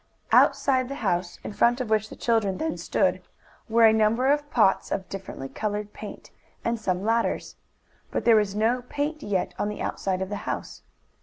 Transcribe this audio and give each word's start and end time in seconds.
Outside 0.31 0.89
the 0.89 0.95
house, 1.05 1.37
in 1.43 1.53
front 1.53 1.79
of 1.79 1.91
which 1.91 2.09
the 2.09 2.15
children 2.15 2.57
then 2.57 2.75
stood, 2.75 3.21
were 3.69 3.85
a 3.85 3.93
number 3.93 4.25
of 4.31 4.49
pots 4.49 4.91
of 4.91 5.07
differently 5.09 5.47
colored 5.47 5.93
paint, 5.93 6.31
and 6.65 6.79
some 6.79 7.03
ladders. 7.03 7.55
But 8.09 8.25
there 8.25 8.35
was 8.35 8.55
no 8.55 8.81
paint 8.81 9.21
yet 9.21 9.53
on 9.59 9.69
the 9.69 9.81
outside 9.83 10.23
of 10.23 10.29
the 10.29 10.37
house. 10.49 10.81